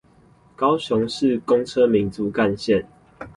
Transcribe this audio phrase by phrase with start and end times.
[0.55, 2.85] 高雄市公車民族幹線